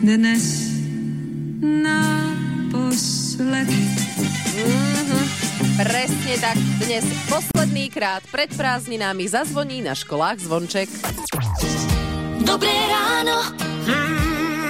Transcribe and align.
Dnes 0.00 0.72
naposled. 1.60 3.68
Mhm. 3.68 5.24
Presne 5.76 6.34
tak. 6.40 6.56
Dnes 6.80 7.04
posledný 7.28 7.92
krát 7.92 8.24
pred 8.32 8.48
prázdninami 8.56 9.28
zazvoní 9.28 9.84
na 9.84 9.92
školách 9.92 10.40
zvonček. 10.40 10.88
Dobré 12.40 12.72
ráno. 12.88 13.44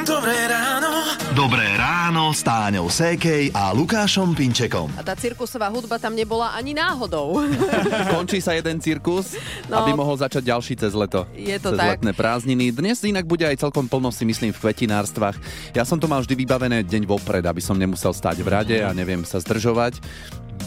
Dobré 0.02 0.50
ráno. 0.50 1.14
Dobré 1.38 1.69
ráno 2.10 2.34
s 2.34 2.42
Táňou 2.42 2.90
Sékej 2.90 3.54
a 3.54 3.70
Lukášom 3.70 4.34
Pinčekom. 4.34 4.90
A 4.98 5.06
tá 5.06 5.14
cirkusová 5.14 5.70
hudba 5.70 5.94
tam 5.94 6.10
nebola 6.18 6.50
ani 6.58 6.74
náhodou. 6.74 7.38
Končí 8.10 8.42
sa 8.42 8.50
jeden 8.50 8.82
cirkus, 8.82 9.38
No. 9.70 9.78
aby 9.78 9.94
mohol 9.94 10.18
začať 10.18 10.42
ďalší 10.42 10.74
cez 10.74 10.90
leto. 10.90 11.22
Je 11.38 11.54
to 11.62 11.70
cez 11.70 11.78
tak. 11.78 12.02
letné 12.02 12.10
prázdniny. 12.10 12.74
Dnes 12.74 12.98
inak 13.06 13.30
bude 13.30 13.46
aj 13.46 13.62
celkom 13.62 13.86
plno 13.86 14.10
si 14.10 14.26
myslím 14.26 14.50
v 14.50 14.58
kvetinárstvách. 14.58 15.38
Ja 15.70 15.86
som 15.86 16.02
to 16.02 16.10
mal 16.10 16.26
vždy 16.26 16.34
vybavené 16.34 16.82
deň 16.82 17.06
vopred, 17.06 17.46
aby 17.46 17.62
som 17.62 17.78
nemusel 17.78 18.10
stáť 18.10 18.42
v 18.42 18.48
rade 18.58 18.76
a 18.82 18.90
neviem 18.90 19.22
sa 19.22 19.38
zdržovať. 19.38 20.02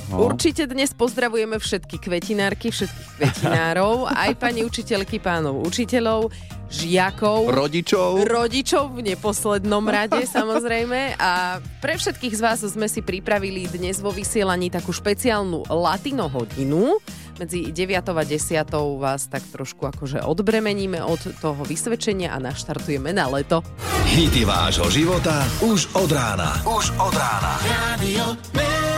No. 0.07 0.23
Určite 0.31 0.63
dnes 0.63 0.95
pozdravujeme 0.95 1.59
všetky 1.59 1.99
kvetinárky, 1.99 2.71
všetkých 2.71 3.09
kvetinárov, 3.19 4.07
aj 4.07 4.31
pani 4.39 4.63
učiteľky, 4.63 5.19
pánov 5.19 5.59
učiteľov, 5.59 6.31
žiakov, 6.73 7.53
Rodičov. 7.53 8.25
rodičov 8.25 8.97
v 8.97 9.13
neposlednom 9.13 9.85
rade 9.85 10.25
samozrejme 10.37 11.15
a 11.21 11.61
pre 11.79 11.95
všetkých 12.01 12.33
z 12.33 12.41
vás 12.41 12.59
sme 12.65 12.89
si 12.89 13.05
pripravili 13.05 13.69
dnes 13.69 14.01
vo 14.01 14.09
vysielaní 14.09 14.73
takú 14.73 14.89
špeciálnu 14.89 15.69
latino 15.69 16.25
hodinu. 16.27 16.97
Medzi 17.33 17.73
9 17.73 18.13
a 18.13 18.23
10 18.25 19.01
vás 19.01 19.25
tak 19.25 19.41
trošku 19.49 19.89
akože 19.89 20.21
odbremeníme 20.21 21.01
od 21.01 21.17
toho 21.41 21.65
vysvedčenia 21.65 22.29
a 22.29 22.37
naštartujeme 22.37 23.09
na 23.09 23.25
leto. 23.25 23.65
Hity 24.13 24.45
vášho 24.45 24.85
života 24.93 25.41
už 25.65 25.89
od 25.97 26.13
rána. 26.13 26.61
Už 26.61 26.93
od 27.01 27.13
rána. 27.17 27.57
Radio. 27.65 28.92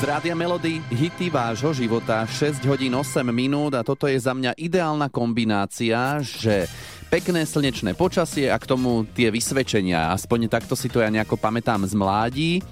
Z 0.00 0.08
Rádia 0.08 0.32
Melody 0.32 0.80
hity 0.88 1.28
vášho 1.28 1.76
života 1.76 2.24
6 2.24 2.64
hodín 2.64 2.96
8 2.96 3.20
minút 3.28 3.76
a 3.76 3.84
toto 3.84 4.08
je 4.08 4.16
za 4.16 4.32
mňa 4.32 4.56
ideálna 4.56 5.12
kombinácia, 5.12 6.16
že 6.24 6.64
pekné 7.12 7.44
slnečné 7.44 7.92
počasie 7.92 8.48
a 8.48 8.56
k 8.56 8.64
tomu 8.64 9.04
tie 9.12 9.28
vysvedčenia. 9.28 10.08
Aspoň 10.16 10.48
takto 10.48 10.72
si 10.72 10.88
to 10.88 11.04
ja 11.04 11.12
nejako 11.12 11.36
pamätám 11.36 11.84
z 11.84 11.92
mládí. 11.92 12.64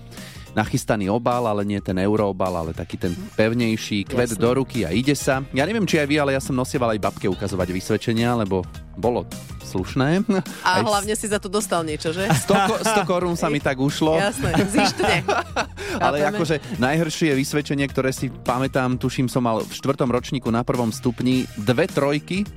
Nachystaný 0.56 1.12
obal, 1.12 1.44
ale 1.44 1.68
nie 1.68 1.84
ten 1.84 2.00
euroobal, 2.00 2.64
ale 2.64 2.72
taký 2.72 2.96
ten 2.96 3.12
pevnejší, 3.36 4.08
kvet 4.08 4.32
Jasné. 4.32 4.40
do 4.40 4.64
ruky 4.64 4.88
a 4.88 4.96
ide 4.96 5.12
sa. 5.12 5.44
Ja 5.52 5.68
neviem, 5.68 5.84
či 5.84 6.00
aj 6.00 6.08
vy, 6.08 6.16
ale 6.16 6.32
ja 6.32 6.40
som 6.40 6.56
nosieval 6.56 6.96
aj 6.96 7.12
babke 7.12 7.28
ukazovať 7.28 7.76
vysvedčenia, 7.76 8.40
lebo 8.40 8.64
bolo 8.96 9.28
slušné. 9.68 10.24
A 10.64 10.68
Aj 10.70 10.82
hlavne 10.82 11.12
si 11.12 11.26
za 11.26 11.36
to 11.36 11.46
dostal 11.46 11.84
niečo, 11.84 12.10
že? 12.10 12.24
100, 12.24 12.48
ko- 12.48 12.80
100 12.80 13.04
korún 13.04 13.36
sa 13.36 13.46
mi 13.46 13.60
tak 13.60 13.76
ušlo. 13.76 14.16
Jasné, 14.16 14.50
zištne. 14.66 15.14
Ale 16.04 16.18
Chápeme? 16.18 16.32
akože 16.32 16.56
najhoršie 16.76 17.30
vysvedčenie, 17.34 17.84
ktoré 17.84 18.10
si 18.10 18.32
pamätám, 18.32 18.96
tuším, 18.96 19.26
som 19.26 19.42
mal 19.42 19.60
v 19.60 19.68
štvrtom 19.68 20.08
ročníku 20.08 20.48
na 20.48 20.62
prvom 20.62 20.88
stupni 20.88 21.44
dve 21.54 21.84
trojky, 21.84 22.48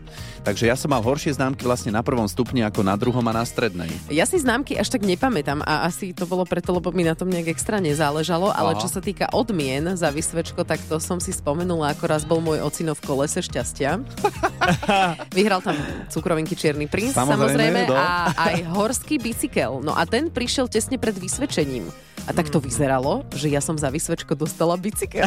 takže 0.41 0.65
ja 0.65 0.75
som 0.75 0.89
mal 0.89 1.01
horšie 1.01 1.33
známky 1.33 1.63
vlastne 1.63 1.91
na 1.91 2.01
prvom 2.01 2.25
stupni 2.25 2.61
ako 2.61 2.81
na 2.81 2.95
druhom 2.95 3.23
a 3.25 3.33
na 3.33 3.43
strednej. 3.43 3.89
Ja 4.07 4.23
si 4.23 4.37
známky 4.37 4.77
až 4.77 4.87
tak 4.89 5.03
nepamätám 5.03 5.61
a 5.61 5.83
asi 5.83 6.13
to 6.13 6.23
bolo 6.23 6.45
preto, 6.45 6.71
lebo 6.71 6.89
mi 6.91 7.03
na 7.03 7.13
tom 7.13 7.27
nejak 7.27 7.51
extra 7.51 7.77
nezáležalo, 7.77 8.49
ale 8.49 8.73
Aha. 8.73 8.81
čo 8.81 8.87
sa 8.87 9.01
týka 9.01 9.27
odmien 9.31 9.83
za 9.93 10.09
vysvečko, 10.09 10.63
tak 10.63 10.79
to 10.85 11.01
som 11.01 11.17
si 11.17 11.31
spomenula, 11.31 11.91
ako 11.91 12.03
raz 12.05 12.23
bol 12.23 12.39
môj 12.39 12.61
ocino 12.61 12.93
v 12.93 13.01
kolese 13.01 13.41
šťastia. 13.41 13.97
Vyhral 15.37 15.61
tam 15.61 15.75
cukrovinky 16.07 16.53
Čierny 16.53 16.85
princ, 17.01 17.17
samozrejme, 17.17 17.57
Samozrejme, 17.57 17.81
no. 17.89 17.95
a 17.97 18.07
aj 18.37 18.55
horský 18.69 19.17
bicykel. 19.17 19.81
No 19.81 19.97
a 19.97 20.05
ten 20.05 20.29
prišiel 20.29 20.69
tesne 20.69 21.01
pred 21.01 21.17
vysvedčením. 21.17 21.89
A 22.21 22.37
tak 22.37 22.53
to 22.53 22.61
vyzeralo, 22.61 23.25
že 23.33 23.49
ja 23.49 23.57
som 23.57 23.73
za 23.73 23.89
vysvečko 23.89 24.37
dostala 24.37 24.77
bicykel. 24.77 25.25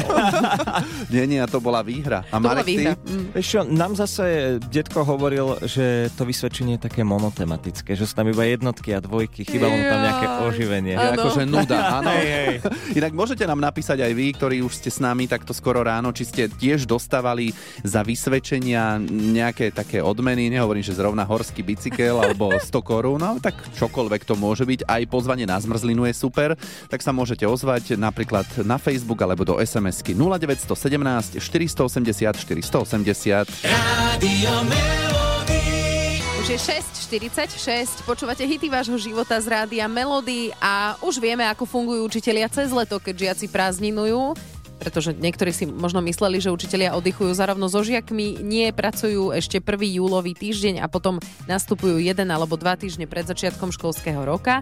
Nie, 1.13 1.27
nie, 1.27 1.43
a 1.43 1.51
to 1.51 1.59
bola 1.59 1.83
výhra. 1.83 2.23
A 2.31 2.39
To 2.39 2.47
bola 2.47 2.63
Marek, 2.63 2.67
ty? 2.71 2.73
výhra. 2.79 2.95
Mm. 3.03 3.27
Čo, 3.35 3.59
nám 3.67 3.99
zase 3.99 4.57
detko 4.71 5.03
hovoril, 5.03 5.59
že 5.67 6.07
to 6.15 6.23
vysvedčenie 6.23 6.79
je 6.79 6.87
také 6.87 7.03
monotematické, 7.03 7.99
že 7.99 8.07
sú 8.07 8.15
tam 8.15 8.31
iba 8.31 8.47
jednotky 8.47 8.95
a 8.95 9.03
dvojky, 9.03 9.43
chýbalo 9.43 9.75
mu 9.75 9.83
tam 9.83 10.01
nejaké 10.07 10.27
oživenie. 10.47 10.95
Je 10.95 11.09
akože 11.19 11.43
nuda, 11.51 11.79
áno. 11.99 12.15
Hej, 12.15 12.29
hej. 12.31 12.57
Inak 12.95 13.11
môžete 13.11 13.43
nám 13.43 13.59
napísať 13.59 13.99
aj 13.99 14.13
vy, 14.15 14.27
ktorí 14.39 14.57
už 14.63 14.79
ste 14.79 14.91
s 14.95 15.03
nami 15.03 15.27
takto 15.27 15.51
skoro 15.51 15.83
ráno, 15.83 16.15
či 16.15 16.23
ste 16.23 16.47
tiež 16.47 16.87
dostávali 16.87 17.51
za 17.83 18.07
vysvedčenia 18.07 19.03
nejaké 19.03 19.75
také 19.75 19.99
odmeny, 19.99 20.47
nehovorím, 20.47 20.87
že 20.87 20.95
zrovna 20.95 21.27
horský 21.27 21.64
bicykel 21.65 22.21
alebo 22.21 22.53
100 22.71 22.85
korún, 22.85 23.25
ale 23.25 23.41
tak 23.41 23.57
čokoľvek 23.81 24.23
to 24.29 24.37
môže 24.37 24.69
byť. 24.69 24.85
Aj 24.85 25.03
pozvanie 25.09 25.49
na 25.49 25.57
zmrzlinu 25.57 26.05
je 26.05 26.15
super, 26.15 26.55
tak 26.93 27.01
sa 27.01 27.11
môžete 27.11 27.49
ozvať 27.49 27.97
napríklad 27.97 28.45
na 28.63 28.77
Facebook 28.77 29.25
alebo 29.25 29.49
do 29.49 29.57
SMS-ky 29.57 30.13
0917 30.13 31.41
480 31.41 32.37
480. 32.45 33.49
Radio 33.65 34.53
Melody. 34.69 36.21
Už 36.45 36.53
je 36.53 36.61
6.46, 36.61 38.05
počúvate 38.05 38.45
hity 38.45 38.69
vášho 38.69 39.01
života 39.01 39.33
z 39.41 39.49
rádia 39.49 39.89
Melody 39.89 40.53
a 40.61 40.93
už 41.01 41.17
vieme, 41.17 41.41
ako 41.49 41.65
fungujú 41.65 42.05
učitelia 42.05 42.53
cez 42.53 42.69
leto, 42.69 43.01
keď 43.01 43.33
žiaci 43.33 43.49
prázdninujú. 43.49 44.37
Pretože 44.79 45.15
niektorí 45.15 45.55
si 45.55 45.65
možno 45.65 46.03
mysleli, 46.05 46.43
že 46.43 46.53
učitelia 46.53 46.99
oddychujú 46.99 47.33
zarovno 47.33 47.71
so 47.71 47.81
žiakmi, 47.81 48.43
nie 48.43 48.69
pracujú 48.75 49.31
ešte 49.33 49.63
prvý 49.63 49.97
júlový 50.03 50.35
týždeň 50.35 50.83
a 50.83 50.91
potom 50.91 51.23
nastupujú 51.47 52.03
jeden 52.03 52.29
alebo 52.29 52.59
dva 52.59 52.75
týždne 52.75 53.07
pred 53.09 53.25
začiatkom 53.25 53.71
školského 53.73 54.21
roka. 54.27 54.61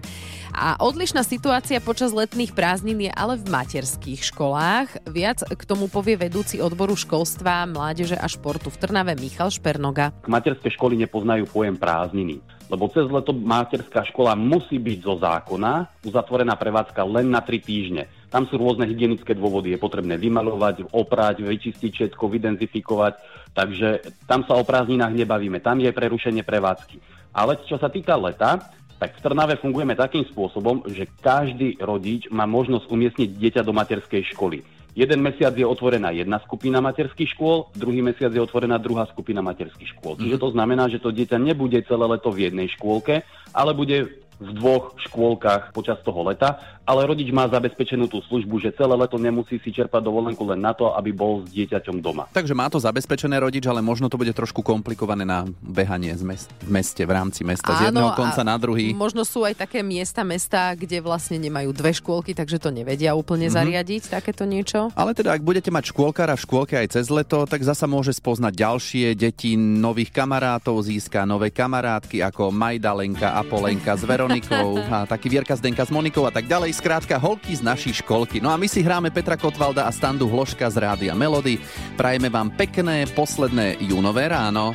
A 0.53 0.77
odlišná 0.77 1.25
situácia 1.25 1.81
počas 1.81 2.13
letných 2.13 2.53
prázdnin 2.53 3.09
je 3.09 3.11
ale 3.11 3.41
v 3.41 3.49
materských 3.49 4.21
školách. 4.21 5.09
Viac 5.09 5.43
k 5.49 5.61
tomu 5.65 5.89
povie 5.89 6.15
vedúci 6.15 6.61
odboru 6.61 6.93
školstva, 6.93 7.65
mládeže 7.65 8.15
a 8.15 8.29
športu 8.29 8.69
v 8.69 8.79
Trnave 8.79 9.17
Michal 9.17 9.49
Špernoga. 9.49 10.13
Materské 10.29 10.69
školy 10.71 10.95
nepoznajú 11.03 11.49
pojem 11.49 11.75
prázdniny, 11.75 12.39
lebo 12.69 12.85
cez 12.93 13.09
leto 13.09 13.33
materská 13.33 14.05
škola 14.07 14.37
musí 14.37 14.77
byť 14.77 14.97
zo 15.01 15.17
zákona 15.19 16.05
uzatvorená 16.05 16.53
prevádzka 16.53 17.01
len 17.01 17.33
na 17.33 17.41
3 17.41 17.59
týždne. 17.59 18.05
Tam 18.33 18.49
sú 18.49 18.57
rôzne 18.57 18.89
hygienické 18.89 19.37
dôvody, 19.37 19.77
je 19.77 19.79
potrebné 19.79 20.17
vymalovať, 20.17 20.89
oprať, 20.89 21.45
vyčistiť 21.45 21.91
všetko, 21.93 22.23
vydenzifikovať, 22.33 23.13
takže 23.53 24.01
tam 24.25 24.41
sa 24.49 24.57
o 24.57 24.65
prázdninách 24.65 25.13
nebavíme, 25.13 25.61
tam 25.61 25.77
je 25.77 25.93
prerušenie 25.93 26.41
prevádzky. 26.41 26.97
Ale 27.29 27.61
čo 27.69 27.77
sa 27.77 27.93
týka 27.93 28.17
leta, 28.17 28.57
tak 28.97 29.19
v 29.19 29.21
Trnave 29.21 29.61
fungujeme 29.61 29.93
takým 29.93 30.25
spôsobom, 30.25 30.81
že 30.89 31.05
každý 31.21 31.77
rodič 31.77 32.25
má 32.33 32.49
možnosť 32.49 32.89
umiestniť 32.89 33.29
dieťa 33.37 33.61
do 33.61 33.75
materskej 33.75 34.33
školy. 34.33 34.65
Jeden 34.93 35.25
mesiac 35.25 35.53
je 35.57 35.65
otvorená 35.65 36.13
jedna 36.13 36.37
skupina 36.45 36.77
materských 36.77 37.33
škôl, 37.33 37.69
druhý 37.73 38.05
mesiac 38.05 38.29
je 38.29 38.41
otvorená 38.41 38.77
druhá 38.77 39.09
skupina 39.09 39.41
materských 39.41 39.93
škôl. 39.97 40.17
Čiže 40.21 40.37
to 40.37 40.53
znamená, 40.53 40.85
že 40.89 41.01
to 41.01 41.09
dieťa 41.09 41.41
nebude 41.41 41.81
celé 41.85 42.05
leto 42.05 42.29
v 42.29 42.49
jednej 42.49 42.69
škôlke, 42.77 43.25
ale 43.53 43.71
bude 43.73 44.22
v 44.43 44.51
dvoch 44.53 44.93
škôlkach 44.99 45.71
počas 45.71 45.97
toho 46.03 46.21
leta, 46.23 46.59
ale 46.83 47.07
rodič 47.07 47.31
má 47.31 47.47
zabezpečenú 47.47 48.05
tú 48.05 48.19
službu, 48.21 48.59
že 48.59 48.75
celé 48.75 48.91
leto 48.93 49.15
nemusí 49.15 49.55
si 49.57 49.71
čerpať 49.71 50.03
dovolenku 50.03 50.43
len 50.43 50.59
na 50.59 50.75
to, 50.75 50.91
aby 50.91 51.15
bol 51.15 51.47
s 51.47 51.55
dieťaťom 51.55 52.03
doma. 52.03 52.27
Takže 52.29 52.51
má 52.51 52.67
to 52.67 52.75
zabezpečené 52.75 53.39
rodič, 53.39 53.63
ale 53.63 53.79
možno 53.79 54.11
to 54.11 54.19
bude 54.19 54.35
trošku 54.35 54.59
komplikované 54.59 55.23
na 55.23 55.47
behanie 55.63 56.11
z 56.11 56.27
mes- 56.27 56.51
v 56.59 56.69
meste, 56.69 56.99
v 56.99 57.11
rámci 57.11 57.47
mesta, 57.47 57.71
z 57.73 57.87
jedného 57.87 58.11
Áno, 58.11 58.19
konca 58.19 58.43
a 58.43 58.45
na 58.45 58.59
druhý. 58.59 58.91
Možno 58.91 59.23
sú 59.23 59.47
aj 59.47 59.63
také 59.63 59.79
miesta, 59.79 60.27
mesta, 60.27 60.75
kde 60.75 60.99
vlastne 60.99 61.39
nemajú 61.39 61.71
dve 61.71 61.95
škôlky, 61.95 62.35
takže 62.35 62.59
to 62.59 62.67
nevedia 62.67 63.15
úplne 63.15 63.47
Mhm. 63.47 63.55
zariadiť, 63.55 64.11
takéto 64.11 64.43
niečo. 64.43 64.91
Ale 64.91 65.15
teda, 65.15 65.31
ak 65.31 65.41
budete 65.41 65.71
mať 65.71 65.95
škôlkara 65.95 66.35
v 66.35 66.43
škôlke 66.43 66.75
aj 66.75 66.99
cez 66.99 67.07
leto, 67.07 67.47
tak 67.47 67.63
zasa 67.63 67.87
môže 67.87 68.11
spoznať 68.11 68.53
ďalšie 68.53 69.15
deti, 69.15 69.55
nových 69.55 70.11
kamarátov, 70.11 70.83
získa 70.83 71.23
nové 71.23 71.47
kamarátky 71.47 72.19
ako 72.19 72.51
Majdalenka, 72.51 73.39
Apolenka 73.39 73.95
s 73.95 74.03
Veronikou 74.41 74.81
a 74.89 75.05
taký 75.05 75.29
Vierka 75.29 75.53
Zdenka 75.53 75.85
s 75.85 75.93
Monikou 75.93 76.25
a 76.25 76.31
tak 76.33 76.49
ďalej. 76.49 76.73
Skrátka, 76.73 77.21
holky 77.21 77.53
z 77.53 77.61
našej 77.61 78.01
školky. 78.01 78.41
No 78.41 78.49
a 78.49 78.57
my 78.57 78.65
si 78.65 78.81
hráme 78.81 79.13
Petra 79.13 79.37
Kotvalda 79.37 79.85
a 79.85 79.91
Standu 79.93 80.25
Hloška 80.25 80.65
z 80.69 80.77
Rádia 80.81 81.13
Melody. 81.13 81.61
Prajeme 81.93 82.29
vám 82.33 82.49
pekné 82.49 83.05
posledné 83.13 83.77
júnové 83.83 84.31
ráno. 84.31 84.73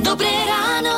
Dobré 0.00 0.34
ráno. 0.44 0.94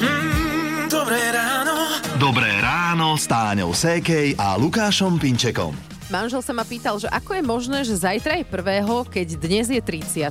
Mm, 0.00 0.92
dobré 0.92 1.20
ráno. 1.32 1.74
Dobré 2.20 2.52
ráno 2.60 3.16
s 3.16 3.24
Táňou 3.26 3.72
Sékej 3.72 4.36
a 4.36 4.54
Lukášom 4.60 5.16
Pinčekom. 5.16 5.91
Manžel 6.12 6.44
sa 6.44 6.52
ma 6.52 6.60
pýtal, 6.60 7.00
že 7.00 7.08
ako 7.08 7.40
je 7.40 7.42
možné, 7.42 7.78
že 7.88 7.96
zajtra 7.96 8.36
je 8.36 8.44
prvého, 8.44 9.00
keď 9.08 9.40
dnes 9.40 9.72
je 9.72 9.80
30. 9.80 10.28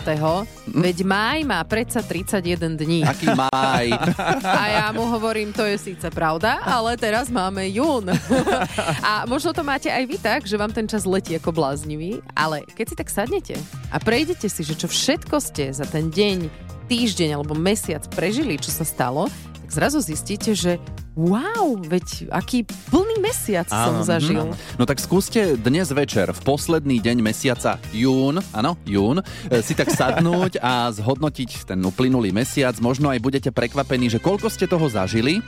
Veď 0.69 0.97
máj 1.01 1.41
má 1.41 1.57
predsa 1.65 2.05
31 2.05 2.77
dní. 2.77 3.01
Aký 3.01 3.25
máj. 3.33 3.89
A 4.61 4.63
ja 4.69 4.87
mu 4.93 5.09
hovorím, 5.09 5.49
to 5.49 5.65
je 5.65 5.81
síce 5.81 6.05
pravda, 6.13 6.61
ale 6.61 7.01
teraz 7.01 7.33
máme 7.33 7.65
jún. 7.73 8.13
A 9.09 9.25
možno 9.25 9.57
to 9.57 9.65
máte 9.65 9.89
aj 9.89 10.05
vy 10.05 10.21
tak, 10.21 10.45
že 10.45 10.53
vám 10.53 10.69
ten 10.69 10.85
čas 10.85 11.01
letí 11.01 11.33
ako 11.33 11.49
bláznivý, 11.49 12.21
ale 12.37 12.61
keď 12.77 12.85
si 12.85 12.95
tak 13.01 13.09
sadnete 13.09 13.57
a 13.89 13.97
prejdete 13.97 14.45
si, 14.53 14.61
že 14.61 14.77
čo 14.77 14.85
všetko 14.85 15.41
ste 15.41 15.73
za 15.73 15.89
ten 15.89 16.13
deň, 16.13 16.45
týždeň 16.93 17.41
alebo 17.41 17.57
mesiac 17.57 18.05
prežili, 18.13 18.61
čo 18.61 18.69
sa 18.69 18.85
stalo, 18.85 19.25
tak 19.71 19.87
zrazu 19.87 20.03
zistíte, 20.03 20.51
že 20.51 20.83
wow, 21.15 21.79
veď 21.79 22.27
aký 22.27 22.67
plný 22.91 23.23
mesiac 23.23 23.71
som 23.71 23.95
Áno, 23.95 24.03
zažil. 24.03 24.51
mhm. 24.51 24.75
No 24.75 24.83
tak 24.83 24.99
skúste 24.99 25.55
dnes 25.55 25.87
večer, 25.95 26.27
v 26.35 26.41
posledný 26.43 26.99
deň 26.99 27.23
mesiaca 27.23 27.79
jún, 27.95 28.43
áno, 28.51 28.75
jún, 28.83 29.23
e, 29.23 29.63
si 29.63 29.71
tak 29.71 29.87
sadnúť 29.95 30.59
a 30.59 30.91
zhodnotiť 30.91 31.71
ten 31.71 31.79
uplynulý 31.87 32.35
mesiac. 32.35 32.75
Možno 32.83 33.15
aj 33.15 33.23
budete 33.23 33.47
prekvapení, 33.47 34.11
že 34.11 34.19
koľko 34.19 34.51
ste 34.51 34.67
toho 34.67 34.91
zažili. 34.91 35.39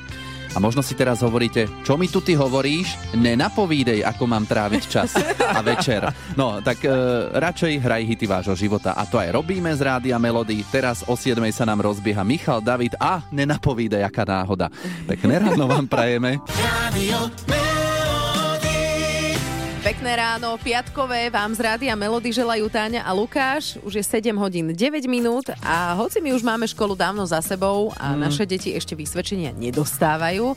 A 0.53 0.61
možno 0.61 0.85
si 0.85 0.93
teraz 0.93 1.25
hovoríte, 1.25 1.65
čo 1.81 1.97
mi 1.97 2.05
tu 2.05 2.21
ty 2.21 2.37
hovoríš, 2.37 3.17
nenapovídej, 3.17 4.05
ako 4.05 4.23
mám 4.29 4.45
tráviť 4.45 4.83
čas 4.85 5.17
a 5.41 5.59
večer. 5.65 6.05
No, 6.37 6.61
tak 6.61 6.85
e, 6.85 6.89
radšej 7.33 7.73
hraj 7.81 8.03
hity 8.05 8.25
vášho 8.29 8.53
života. 8.53 8.93
A 8.93 9.09
to 9.09 9.17
aj 9.17 9.33
robíme 9.33 9.73
z 9.73 9.81
Rádia 9.81 10.21
Melody. 10.21 10.61
Teraz 10.69 11.01
o 11.09 11.17
7 11.17 11.41
sa 11.49 11.65
nám 11.65 11.81
rozbieha 11.81 12.21
Michal 12.21 12.61
David 12.61 12.93
a 13.01 13.25
nenapovídaj, 13.33 14.05
aká 14.05 14.23
náhoda. 14.29 14.69
Pekné 15.09 15.41
ráno 15.41 15.65
vám 15.65 15.89
prajeme. 15.89 16.37
Melody. 16.93 17.72
Pekné 19.83 20.15
ráno, 20.15 20.55
piatkové, 20.63 21.27
vám 21.27 21.51
z 21.51 21.59
Rádia 21.59 21.91
Melody 21.99 22.31
želajú 22.31 22.71
Táňa 22.71 23.03
a 23.03 23.11
Lukáš. 23.11 23.75
Už 23.83 23.99
je 23.99 24.03
7 24.07 24.31
hodín 24.39 24.71
9 24.71 24.79
minút 25.11 25.51
a 25.59 25.91
hoci 25.99 26.23
my 26.23 26.31
už 26.31 26.39
máme 26.39 26.63
školu 26.71 26.95
dávno 26.95 27.27
za 27.27 27.43
sebou 27.43 27.91
a 27.99 28.15
mm. 28.15 28.19
naše 28.23 28.47
deti 28.47 28.71
ešte 28.71 28.95
vysvedčenia 28.95 29.51
nedostávajú, 29.51 30.55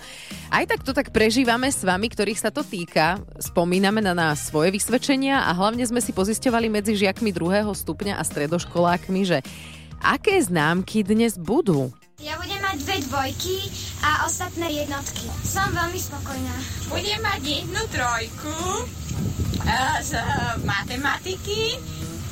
aj 0.55 0.65
tak 0.71 0.81
to 0.87 0.95
tak 0.95 1.11
prežívame 1.11 1.67
s 1.75 1.83
vami, 1.83 2.07
ktorých 2.07 2.39
sa 2.39 2.55
to 2.55 2.63
týka. 2.63 3.19
Spomíname 3.43 3.99
na 3.99 4.15
nás 4.15 4.47
svoje 4.47 4.71
vysvedčenia 4.71 5.43
a 5.43 5.51
hlavne 5.59 5.83
sme 5.83 5.99
si 5.99 6.15
pozisťovali 6.15 6.71
medzi 6.71 6.95
žiakmi 6.95 7.35
druhého 7.35 7.75
stupňa 7.75 8.23
a 8.23 8.23
stredoškolákmi, 8.23 9.27
že 9.27 9.43
aké 10.07 10.39
známky 10.39 11.03
dnes 11.03 11.35
budú. 11.35 11.91
Ja 12.17 12.33
budem 12.41 12.57
mať 12.65 12.81
dve 12.81 12.97
dvojky 13.13 13.69
a 14.01 14.25
ostatné 14.25 14.73
jednotky. 14.73 15.29
Som 15.45 15.69
veľmi 15.69 16.01
spokojná. 16.01 16.57
Budem 16.89 17.21
mať 17.21 17.45
jednu 17.45 17.83
trojku 17.93 18.57
eh, 19.69 20.01
z 20.01 20.17
matematiky. 20.65 21.77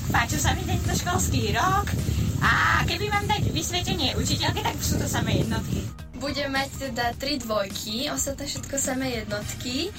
Páčil 0.09 0.41
sa 0.41 0.57
mi 0.57 0.65
tento 0.65 0.89
školský 0.89 1.53
rok. 1.53 1.93
A 2.41 2.81
keby 2.89 3.13
mám 3.13 3.29
dať 3.29 3.53
vysvetenie 3.53 4.17
učiteľke, 4.17 4.65
tak 4.65 4.81
sú 4.81 4.97
to 4.97 5.05
samé 5.05 5.45
jednotky. 5.45 5.85
Budem 6.15 6.55
mať 6.55 6.91
teda 6.91 7.11
tri 7.19 7.43
dvojky, 7.43 8.07
ostatné 8.11 8.47
všetko 8.47 8.75
samé 8.79 9.23
jednotky. 9.23 9.91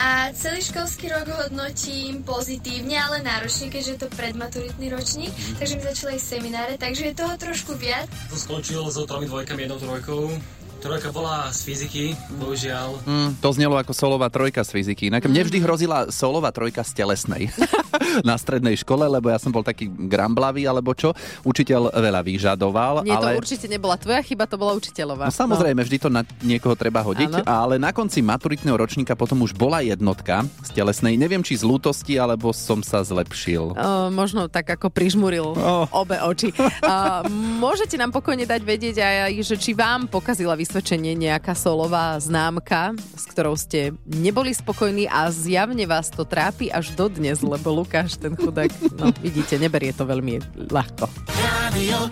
A 0.00 0.32
celý 0.32 0.64
školský 0.64 1.12
rok 1.12 1.28
hodnotím 1.28 2.24
pozitívne, 2.24 2.96
ale 2.96 3.20
náročne, 3.20 3.68
keďže 3.68 3.90
je 3.92 4.00
to 4.00 4.08
predmaturitný 4.16 4.88
ročník, 4.88 5.28
takže 5.60 5.76
mi 5.76 5.82
začali 5.84 6.10
aj 6.16 6.22
semináre, 6.24 6.74
takže 6.80 7.12
je 7.12 7.20
toho 7.20 7.34
trošku 7.36 7.76
viac. 7.76 8.08
Skončil 8.32 8.80
so 8.88 9.04
tromi 9.04 9.28
dvojkami, 9.28 9.68
jednou 9.68 9.76
trojkou. 9.76 10.32
Trojka 10.80 11.12
bola 11.12 11.52
z 11.52 11.60
fyziky, 11.60 12.04
bohužiaľ. 12.40 13.04
Mm, 13.04 13.36
to 13.36 13.52
znelo 13.52 13.76
ako 13.76 13.92
solová 13.92 14.32
trojka 14.32 14.64
z 14.64 14.80
fyziky. 14.80 15.12
Inak 15.12 15.28
mne 15.28 15.44
vždy 15.44 15.60
hrozila 15.60 16.08
solová 16.08 16.48
trojka 16.56 16.80
z 16.80 16.96
telesnej 17.04 17.52
na 18.28 18.40
strednej 18.40 18.80
škole, 18.80 19.04
lebo 19.04 19.28
ja 19.28 19.36
som 19.36 19.52
bol 19.52 19.60
taký 19.60 19.92
gramblavý 19.92 20.64
alebo 20.64 20.96
čo. 20.96 21.12
Učiteľ 21.44 21.92
veľa 21.92 22.24
vyžadoval. 22.24 23.04
Nie, 23.04 23.12
ale... 23.12 23.36
to 23.36 23.44
určite 23.44 23.68
nebola 23.68 24.00
tvoja 24.00 24.24
chyba, 24.24 24.48
to 24.48 24.56
bola 24.56 24.72
učiteľová. 24.72 25.28
No 25.28 25.34
samozrejme, 25.36 25.84
vždy 25.84 25.98
to 26.00 26.08
na 26.08 26.24
niekoho 26.40 26.72
treba 26.72 27.04
hodiť, 27.04 27.44
Áno. 27.44 27.44
ale 27.44 27.74
na 27.76 27.92
konci 27.92 28.24
maturitného 28.24 28.80
ročníka 28.80 29.12
potom 29.12 29.44
už 29.44 29.52
bola 29.52 29.84
jednotka 29.84 30.48
z 30.64 30.70
telesnej. 30.72 31.20
Neviem, 31.20 31.44
či 31.44 31.60
z 31.60 31.68
lútosti, 31.68 32.16
alebo 32.16 32.56
som 32.56 32.80
sa 32.80 33.04
zlepšil. 33.04 33.76
Uh, 33.76 34.08
možno 34.08 34.48
tak 34.48 34.64
ako 34.72 34.88
prižmuril 34.88 35.52
Oh. 35.60 35.84
obe 35.92 36.16
oči. 36.24 36.56
Uh, 36.56 37.20
môžete 37.60 38.00
nám 38.00 38.16
pokojne 38.16 38.48
dať 38.48 38.64
vedieť 38.64 38.96
aj, 38.96 39.32
že 39.44 39.60
či 39.60 39.76
vám 39.76 40.08
pokazila 40.08 40.56
vysvedčenie 40.70 41.18
nejaká 41.18 41.50
solová 41.58 42.14
známka, 42.22 42.94
s 43.18 43.26
ktorou 43.26 43.58
ste 43.58 43.90
neboli 44.06 44.54
spokojní 44.54 45.10
a 45.10 45.26
zjavne 45.26 45.82
vás 45.82 46.14
to 46.14 46.22
trápi 46.22 46.70
až 46.70 46.94
dodnes, 46.94 47.42
lebo 47.42 47.74
Lukáš, 47.74 48.14
ten 48.14 48.38
chudák, 48.38 48.70
no 48.94 49.10
vidíte, 49.18 49.58
neberie 49.58 49.90
to 49.90 50.06
veľmi 50.06 50.38
ľahko. 50.70 51.10
Radio. 51.42 52.06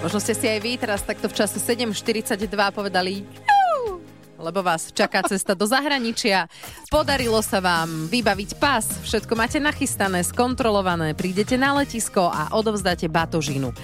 Možno 0.00 0.24
ste 0.24 0.32
si 0.32 0.48
aj 0.48 0.58
vy 0.64 0.80
teraz 0.80 1.04
takto 1.04 1.28
v 1.28 1.36
čase 1.36 1.60
7.42 1.60 2.48
povedali 2.72 3.28
"Jú", 3.28 3.57
lebo 4.38 4.62
vás 4.62 4.94
čaká 4.94 5.26
cesta 5.26 5.52
do 5.52 5.66
zahraničia. 5.66 6.46
Podarilo 6.88 7.42
sa 7.42 7.58
vám 7.58 8.06
vybaviť 8.08 8.50
pas, 8.56 8.86
všetko 9.02 9.34
máte 9.34 9.58
nachystané, 9.58 10.22
skontrolované, 10.24 11.12
prídete 11.12 11.58
na 11.58 11.74
letisko 11.76 12.30
a 12.30 12.54
odovzdáte 12.54 13.10
batožinu. 13.10 13.74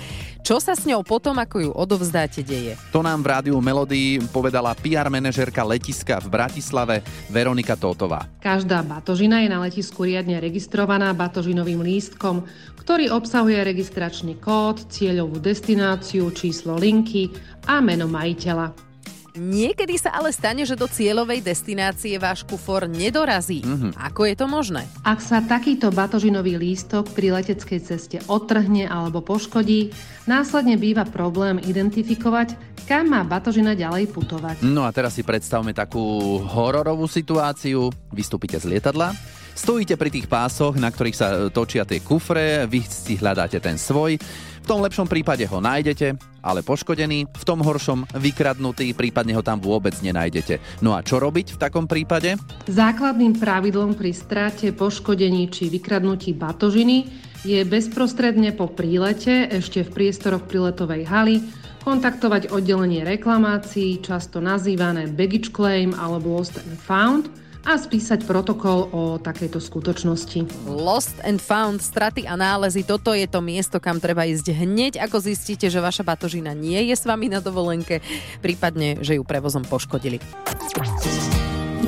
Čo 0.45 0.61
sa 0.61 0.77
s 0.77 0.85
ňou 0.85 1.01
potom, 1.01 1.41
ako 1.41 1.57
ju 1.57 1.71
odovzdáte, 1.73 2.45
deje? 2.45 2.77
To 2.93 3.01
nám 3.01 3.25
v 3.25 3.33
rádiu 3.33 3.57
Melody 3.65 4.21
povedala 4.29 4.77
PR 4.77 5.09
manažérka 5.09 5.65
letiska 5.65 6.21
v 6.21 6.29
Bratislave 6.29 7.01
Veronika 7.33 7.73
Tótová. 7.81 8.29
Každá 8.45 8.85
batožina 8.85 9.41
je 9.41 9.49
na 9.49 9.65
letisku 9.65 10.05
riadne 10.05 10.37
registrovaná 10.37 11.17
batožinovým 11.17 11.81
lístkom, 11.81 12.45
ktorý 12.77 13.09
obsahuje 13.17 13.57
registračný 13.65 14.37
kód, 14.37 14.85
cieľovú 14.93 15.41
destináciu, 15.41 16.29
číslo 16.37 16.77
linky 16.77 17.33
a 17.65 17.81
meno 17.81 18.05
majiteľa. 18.05 18.94
Niekedy 19.35 19.99
sa 19.99 20.15
ale 20.15 20.31
stane, 20.31 20.63
že 20.63 20.79
do 20.79 20.87
cieľovej 20.87 21.43
destinácie 21.43 22.15
váš 22.23 22.47
kufor 22.47 22.87
nedorazí. 22.87 23.67
Ako 23.99 24.31
je 24.31 24.39
to 24.39 24.47
možné? 24.47 24.87
Ak 25.03 25.19
sa 25.19 25.43
takýto 25.43 25.91
batožinový 25.91 26.55
lístok 26.55 27.11
pri 27.11 27.35
leteckej 27.43 27.81
ceste 27.83 28.23
odtrhne 28.31 28.87
alebo 28.87 29.19
poškodí, 29.27 29.91
následne 30.31 30.79
býva 30.79 31.03
problém 31.03 31.59
identifikovať, 31.59 32.55
kam 32.87 33.11
má 33.11 33.27
batožina 33.27 33.75
ďalej 33.75 34.15
putovať. 34.15 34.63
No 34.63 34.87
a 34.87 34.95
teraz 34.95 35.19
si 35.19 35.27
predstavme 35.27 35.75
takú 35.75 36.39
hororovú 36.39 37.11
situáciu. 37.11 37.91
Vystúpite 38.15 38.63
z 38.63 38.71
lietadla, 38.71 39.19
stojíte 39.59 39.99
pri 39.99 40.15
tých 40.15 40.31
pásoch, 40.31 40.79
na 40.79 40.95
ktorých 40.95 41.19
sa 41.19 41.51
točia 41.51 41.83
tie 41.83 41.99
kufre, 41.99 42.71
vy 42.71 42.87
si 42.87 43.19
hľadáte 43.19 43.59
ten 43.59 43.75
svoj. 43.83 44.15
V 44.63 44.67
tom 44.71 44.79
lepšom 44.79 45.11
prípade 45.11 45.43
ho 45.51 45.59
nájdete, 45.59 46.34
ale 46.45 46.61
poškodený, 46.61 47.33
v 47.33 47.45
tom 47.49 47.65
horšom 47.65 48.05
vykradnutý, 48.21 48.93
prípadne 48.93 49.33
ho 49.33 49.41
tam 49.41 49.65
vôbec 49.65 49.97
nenájdete. 50.05 50.85
No 50.85 50.93
a 50.93 51.01
čo 51.01 51.17
robiť 51.17 51.57
v 51.57 51.61
takom 51.61 51.89
prípade? 51.89 52.37
Základným 52.69 53.41
pravidlom 53.41 53.97
pri 53.97 54.13
strate, 54.13 54.77
poškodení 54.77 55.49
či 55.49 55.73
vykradnutí 55.73 56.37
batožiny 56.37 57.09
je 57.49 57.65
bezprostredne 57.65 58.53
po 58.53 58.69
prílete, 58.69 59.49
ešte 59.49 59.89
v 59.89 59.91
priestoroch 59.91 60.45
príletovej 60.45 61.09
haly, 61.09 61.37
kontaktovať 61.85 62.49
oddelenie 62.49 63.05
reklamácií, 63.05 64.01
často 64.01 64.41
nazývané 64.41 65.09
baggage 65.13 65.53
claim 65.53 65.93
alebo 65.97 66.41
lost 66.41 66.57
and 66.57 66.77
found, 66.81 67.29
a 67.65 67.81
spísať 67.81 68.29
protokol 68.29 68.93
o 68.93 69.03
takejto 69.17 69.57
skutočnosti. 69.57 70.69
Lost 70.69 71.17
and 71.25 71.41
found, 71.41 71.81
straty 71.81 72.29
a 72.29 72.37
nálezy, 72.37 72.85
toto 72.85 73.17
je 73.17 73.25
to 73.25 73.41
miesto, 73.41 73.81
kam 73.81 73.99
treba 73.99 74.29
ísť 74.29 74.53
hneď, 74.53 74.93
ako 75.01 75.25
zistíte, 75.25 75.73
že 75.73 75.81
vaša 75.81 76.05
batožina 76.05 76.53
nie 76.53 76.93
je 76.93 76.95
s 76.97 77.09
vami 77.09 77.33
na 77.33 77.41
dovolenke, 77.41 78.05
prípadne, 78.45 79.01
že 79.01 79.17
ju 79.17 79.25
prevozom 79.25 79.65
poškodili. 79.65 80.21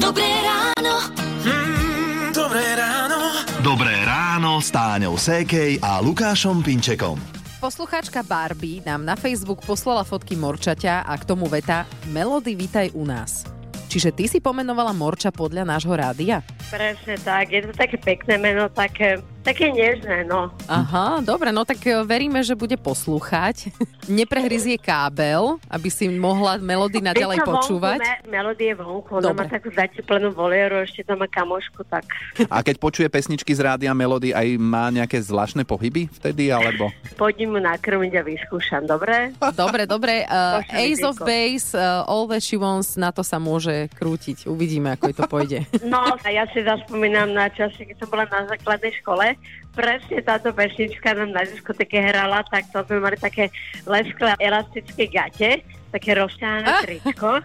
Dobré 0.00 0.28
ráno. 0.44 1.12
Mm, 1.44 2.32
dobré 2.32 2.64
ráno. 2.76 3.18
Dobré 3.60 3.94
ráno 4.04 4.62
s 4.62 4.72
Táňou 4.72 5.20
Sékej 5.20 5.82
a 5.84 6.00
Lukášom 6.00 6.64
Pinčekom. 6.64 7.20
Poslucháčka 7.56 8.20
Barbie 8.22 8.84
nám 8.84 9.02
na 9.02 9.16
Facebook 9.16 9.64
poslala 9.64 10.04
fotky 10.04 10.36
morčaťa 10.36 11.02
a 11.02 11.12
k 11.16 11.24
tomu 11.24 11.48
veta 11.48 11.88
Melody, 12.12 12.54
vítaj 12.54 12.92
u 12.94 13.02
nás. 13.08 13.55
Čiže 13.96 14.12
ty 14.12 14.28
si 14.28 14.44
pomenovala 14.44 14.92
morča 14.92 15.32
podľa 15.32 15.64
nášho 15.64 15.96
rádia? 15.96 16.44
Presne 16.68 17.16
tak, 17.16 17.48
je 17.48 17.64
to 17.64 17.72
také 17.72 17.96
pekné 17.96 18.36
meno, 18.36 18.68
také, 18.68 19.24
také 19.46 19.70
nežné, 19.70 20.26
no. 20.26 20.50
Aha, 20.66 21.22
dobre, 21.22 21.54
no 21.54 21.62
tak 21.62 21.78
e, 21.86 22.02
veríme, 22.02 22.42
že 22.42 22.58
bude 22.58 22.74
poslúchať. 22.74 23.70
Neprehryzie 24.10 24.74
kábel, 24.74 25.62
aby 25.70 25.86
si 25.86 26.10
mohla 26.10 26.58
melódy 26.58 26.98
naďalej 26.98 27.46
počúvať. 27.46 28.02
Vonku, 28.02 28.26
me, 28.26 28.34
melodie 28.34 28.72
vonku, 28.74 29.10
ona 29.22 29.30
má 29.30 29.46
takú 29.46 29.70
zateplenú 29.70 30.34
volieru, 30.34 30.82
ešte 30.82 31.06
tam 31.06 31.22
má 31.22 31.30
kamošku, 31.30 31.86
tak 31.86 32.06
A 32.50 32.62
keď 32.66 32.82
počuje 32.82 33.06
pesničky 33.06 33.54
z 33.54 33.62
rádia 33.62 33.94
Melody, 33.94 34.34
aj 34.34 34.58
má 34.58 34.90
nejaké 34.90 35.22
zvláštne 35.22 35.62
pohyby 35.62 36.10
vtedy, 36.10 36.50
alebo? 36.50 36.90
poďme 37.14 37.56
mu 37.56 37.58
nakrmiť 37.62 38.12
a 38.18 38.22
vyskúšam, 38.22 38.82
dobre? 38.84 39.32
Dobre, 39.54 39.86
dobre. 39.88 40.26
Uh, 40.26 40.62
Ace 40.74 41.04
of. 41.04 41.18
Base, 41.26 41.74
uh, 41.74 42.04
All 42.06 42.28
That 42.28 42.44
She 42.44 42.60
Wants, 42.60 42.94
na 43.00 43.10
to 43.10 43.24
sa 43.24 43.40
môže 43.40 43.88
krútiť. 43.96 44.46
Uvidíme, 44.46 44.94
ako 44.94 45.12
to 45.16 45.22
pôjde. 45.26 45.58
No 45.84 46.02
a 46.02 46.28
ja 46.28 46.44
si 46.52 46.62
zaspomínam 46.62 47.32
na 47.32 47.48
časy, 47.52 47.88
keď 47.88 47.96
som 48.04 48.08
bola 48.08 48.24
na 48.28 48.48
základnej 48.48 48.92
škole. 49.00 49.35
Presne 49.70 50.20
táto 50.20 50.50
pesnička 50.50 51.12
nám 51.12 51.30
na 51.30 51.42
diskoteke 51.42 51.96
hrala, 51.96 52.40
tak 52.44 52.64
to 52.70 52.80
sme 52.82 52.96
mali 52.98 53.16
také 53.16 53.52
lesklé 53.84 54.32
elastické 54.38 55.04
gate, 55.04 55.60
také 55.92 56.16
rozťahané 56.16 56.64
Ah. 56.66 56.80
tričko 56.80 57.44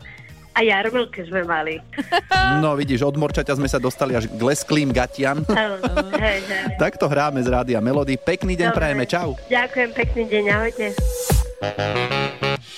a 0.51 0.59
jarmilky 0.59 1.23
sme 1.23 1.43
mali. 1.43 1.79
No 2.59 2.75
vidíš, 2.75 3.03
od 3.03 3.15
morčaťa 3.15 3.53
sme 3.53 3.65
sa 3.65 3.77
dostali 3.77 4.11
až 4.13 4.27
k 4.27 4.37
lesklým 4.37 4.89
gatiam. 4.89 5.43
hej, 6.15 6.39
hej. 6.41 6.75
Takto 6.77 7.07
hráme 7.07 7.39
z 7.39 7.47
rádia 7.47 7.79
Melody. 7.79 8.15
Pekný 8.15 8.55
deň 8.55 8.69
Dobre. 8.69 8.77
prajeme, 8.77 9.03
čau. 9.05 9.35
Ďakujem, 9.47 9.89
pekný 9.91 10.23
deň, 10.25 10.43
ahojte. 10.49 10.85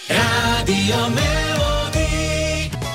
Rádio 0.08 1.00
Melody. 1.12 1.53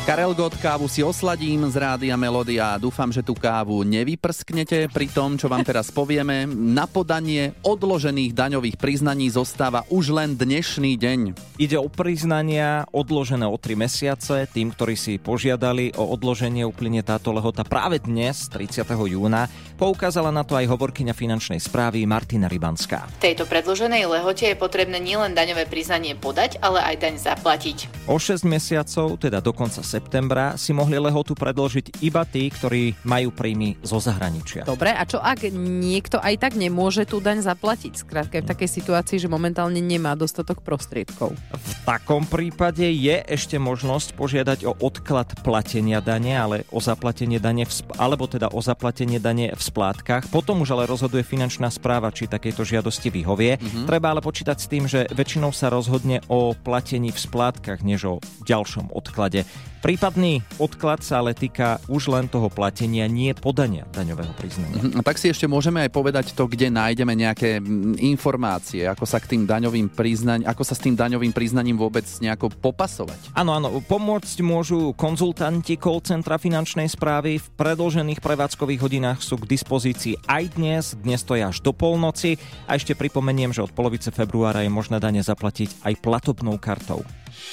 Karel 0.09 0.33
Gott, 0.33 0.57
kávu 0.57 0.89
si 0.89 1.05
osladím 1.05 1.69
z 1.69 1.77
Rádia 1.77 2.17
Melodia 2.17 2.73
a 2.73 2.81
dúfam, 2.81 3.13
že 3.13 3.21
tú 3.21 3.37
kávu 3.37 3.85
nevyprsknete 3.85 4.89
pri 4.89 5.13
tom, 5.13 5.37
čo 5.37 5.53
vám 5.53 5.61
teraz 5.61 5.93
povieme. 5.93 6.49
Na 6.49 6.89
podanie 6.89 7.53
odložených 7.61 8.33
daňových 8.33 8.81
priznaní 8.81 9.29
zostáva 9.29 9.85
už 9.93 10.17
len 10.17 10.33
dnešný 10.33 10.97
deň. 10.97 11.37
Ide 11.61 11.77
o 11.77 11.93
priznania 11.93 12.89
odložené 12.89 13.45
o 13.45 13.61
3 13.61 13.77
mesiace. 13.77 14.49
Tým, 14.49 14.73
ktorí 14.73 14.97
si 14.97 15.21
požiadali 15.21 15.93
o 16.01 16.09
odloženie, 16.09 16.65
uplynie 16.65 17.05
táto 17.05 17.29
lehota 17.37 17.69
práve 17.69 18.01
dnes, 18.01 18.49
30. 18.49 18.89
júna. 18.89 19.45
Poukázala 19.77 20.33
na 20.33 20.41
to 20.41 20.57
aj 20.57 20.73
hovorkyňa 20.73 21.13
finančnej 21.13 21.61
správy 21.61 22.09
Martina 22.09 22.49
Rybanská. 22.49 23.13
V 23.21 23.29
tejto 23.29 23.45
predloženej 23.45 24.09
lehote 24.09 24.49
je 24.49 24.57
potrebné 24.57 25.05
nielen 25.05 25.37
daňové 25.37 25.69
priznanie 25.69 26.17
podať, 26.17 26.57
ale 26.65 26.81
aj 26.81 26.97
daň 26.97 27.15
zaplatiť. 27.21 28.09
O 28.09 28.17
6 28.17 28.49
mesiacov, 28.49 29.21
teda 29.21 29.45
do 29.45 29.53
konca 29.53 29.85
septembra, 29.99 30.55
si 30.55 30.71
mohli 30.71 30.95
lehotu 30.95 31.35
predložiť 31.35 31.99
iba 32.07 32.23
tí, 32.23 32.47
ktorí 32.47 33.03
majú 33.03 33.35
príjmy 33.35 33.83
zo 33.83 33.99
zahraničia. 33.99 34.63
Dobre, 34.63 34.95
a 34.95 35.03
čo 35.03 35.19
ak 35.19 35.51
niekto 35.59 36.23
aj 36.23 36.39
tak 36.39 36.55
nemôže 36.55 37.03
tú 37.03 37.19
daň 37.19 37.43
zaplatiť? 37.43 37.99
Skrátka 37.99 38.39
v 38.39 38.47
takej 38.47 38.71
situácii, 38.79 39.19
že 39.19 39.27
momentálne 39.27 39.83
nemá 39.83 40.15
dostatok 40.15 40.63
prostriedkov. 40.63 41.35
V 41.35 41.73
takom 41.83 42.23
prípade 42.23 42.87
je 42.87 43.19
ešte 43.27 43.59
možnosť 43.59 44.15
požiadať 44.15 44.71
o 44.71 44.73
odklad 44.79 45.43
platenia 45.43 45.99
dane, 45.99 46.39
ale 46.39 46.57
o 46.71 46.79
zaplatenie 46.79 47.43
dane 47.43 47.67
v 47.67 47.73
sp- 47.75 47.97
alebo 47.99 48.31
teda 48.31 48.55
o 48.55 48.61
zaplatenie 48.63 49.19
dane 49.19 49.51
v 49.51 49.63
splátkach. 49.63 50.31
Potom 50.31 50.63
už 50.63 50.79
ale 50.79 50.87
rozhoduje 50.87 51.27
finančná 51.27 51.67
správa, 51.75 52.15
či 52.15 52.31
takejto 52.31 52.63
žiadosti 52.63 53.11
vyhovie. 53.11 53.59
Mm-hmm. 53.59 53.85
Treba 53.91 54.15
ale 54.15 54.23
počítať 54.23 54.57
s 54.57 54.71
tým, 54.71 54.85
že 54.87 55.11
väčšinou 55.11 55.51
sa 55.51 55.73
rozhodne 55.73 56.23
o 56.31 56.55
platení 56.55 57.11
v 57.11 57.19
splátkach, 57.19 57.83
než 57.83 58.01
o 58.07 58.15
ďalšom 58.47 58.95
odklade. 58.95 59.43
Prípadný 59.89 60.45
odklad 60.61 61.01
sa 61.01 61.25
ale 61.25 61.33
týka 61.33 61.81
už 61.89 62.13
len 62.13 62.29
toho 62.29 62.53
platenia, 62.53 63.09
nie 63.09 63.33
podania 63.33 63.89
daňového 63.89 64.37
priznania. 64.37 64.85
Mhm, 64.85 65.01
A 65.01 65.01
tak 65.01 65.17
si 65.17 65.33
ešte 65.33 65.49
môžeme 65.49 65.81
aj 65.81 65.89
povedať 65.97 66.37
to, 66.37 66.45
kde 66.45 66.69
nájdeme 66.69 67.17
nejaké 67.17 67.57
mm, 67.57 67.97
informácie, 67.97 68.85
ako 68.85 69.09
sa 69.09 69.17
k 69.17 69.33
tým 69.33 69.49
daňovým 69.49 69.89
priznaň, 69.89 70.45
ako 70.45 70.61
sa 70.61 70.77
s 70.77 70.85
tým 70.85 70.93
daňovým 70.93 71.33
priznaním 71.33 71.81
vôbec 71.81 72.05
nejako 72.05 72.53
popasovať. 72.53 73.33
Áno, 73.33 73.57
áno, 73.57 73.81
pomôcť 73.81 74.37
môžu 74.45 74.93
konzultanti 74.93 75.81
call 75.81 76.05
centra 76.05 76.37
finančnej 76.37 76.93
správy. 76.93 77.41
V 77.41 77.49
predlžených 77.57 78.21
prevádzkových 78.21 78.85
hodinách 78.85 79.25
sú 79.25 79.41
k 79.41 79.57
dispozícii 79.57 80.21
aj 80.29 80.45
dnes. 80.53 80.83
Dnes 81.01 81.25
to 81.25 81.33
je 81.33 81.49
až 81.49 81.65
do 81.65 81.73
polnoci. 81.73 82.37
A 82.69 82.77
ešte 82.77 82.93
pripomeniem, 82.93 83.57
že 83.57 83.65
od 83.65 83.73
polovice 83.73 84.13
februára 84.13 84.61
je 84.61 84.69
možné 84.69 85.01
dane 85.01 85.25
zaplatiť 85.25 85.81
aj 85.81 85.97
platobnou 86.05 86.61
kartou. 86.61 87.01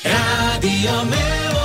Rádio 0.03 0.99
Melody. 1.07 1.64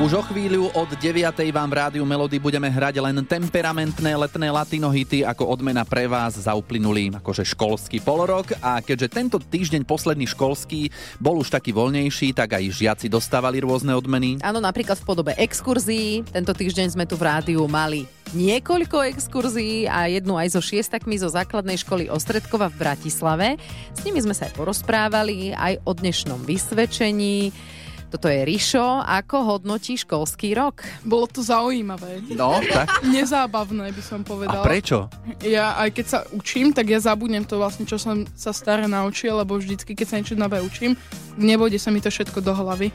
Už 0.00 0.16
o 0.16 0.24
chvíľu 0.24 0.72
od 0.72 0.88
9. 0.96 1.28
vám 1.52 1.68
v 1.68 1.76
Rádiu 1.76 2.08
Melody 2.08 2.40
budeme 2.40 2.72
hrať 2.72 3.04
len 3.04 3.20
temperamentné 3.20 4.16
letné 4.16 4.48
latino 4.48 4.88
hity 4.88 5.28
ako 5.28 5.44
odmena 5.44 5.84
pre 5.84 6.08
vás 6.08 6.40
za 6.40 6.56
uplynulý 6.56 7.12
akože 7.20 7.44
školský 7.44 8.00
polorok 8.00 8.56
a 8.64 8.80
keďže 8.80 9.12
tento 9.12 9.36
týždeň 9.36 9.84
posledný 9.84 10.24
školský 10.24 10.88
bol 11.20 11.36
už 11.44 11.52
taký 11.52 11.76
voľnejší, 11.76 12.32
tak 12.32 12.56
aj 12.56 12.80
žiaci 12.80 13.12
dostávali 13.12 13.60
rôzne 13.60 13.92
odmeny. 13.92 14.40
Áno, 14.40 14.56
napríklad 14.64 14.96
v 14.96 15.04
podobe 15.04 15.32
exkurzií. 15.36 16.24
Tento 16.32 16.56
týždeň 16.56 16.96
sme 16.96 17.04
tu 17.04 17.20
v 17.20 17.28
rádiu 17.28 17.60
mali 17.68 18.08
niekoľko 18.32 19.04
exkurzií 19.04 19.84
a 19.84 20.08
jednu 20.08 20.40
aj 20.40 20.56
so 20.56 20.64
šiestakmi 20.64 21.20
zo 21.20 21.28
základnej 21.28 21.76
školy 21.76 22.08
Ostredkova 22.08 22.72
v 22.72 22.88
Bratislave. 22.88 23.60
S 23.92 24.00
nimi 24.00 24.24
sme 24.24 24.32
sa 24.32 24.48
aj 24.48 24.56
porozprávali 24.56 25.52
aj 25.52 25.84
o 25.84 25.92
dnešnom 25.92 26.40
vysvedčení. 26.48 27.52
Toto 28.10 28.26
je 28.26 28.42
Rišo. 28.42 29.06
Ako 29.06 29.56
hodnotí 29.56 29.94
školský 29.94 30.58
rok? 30.58 30.82
Bolo 31.06 31.30
to 31.30 31.46
zaujímavé. 31.46 32.26
No, 32.34 32.58
tak. 32.58 33.06
Nezábavné 33.06 33.94
by 33.94 34.02
som 34.02 34.20
A 34.22 34.26
povedala. 34.26 34.64
prečo? 34.66 35.06
Ja 35.46 35.78
aj 35.78 35.94
keď 35.94 36.06
sa 36.10 36.18
učím, 36.34 36.74
tak 36.74 36.90
ja 36.90 36.98
zabudnem 36.98 37.46
to 37.46 37.62
vlastne, 37.62 37.86
čo 37.86 38.02
som 38.02 38.26
sa 38.34 38.50
staré 38.50 38.90
naučil, 38.90 39.38
lebo 39.38 39.54
vždycky, 39.54 39.94
keď 39.94 40.06
sa 40.10 40.18
niečo 40.18 40.34
nové 40.34 40.58
učím, 40.58 40.98
nevojde 41.38 41.78
sa 41.78 41.94
mi 41.94 42.02
to 42.02 42.10
všetko 42.10 42.42
do 42.42 42.50
hlavy. 42.50 42.90